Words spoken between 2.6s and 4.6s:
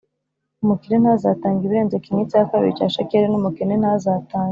cya shekeli n umukene ntazatange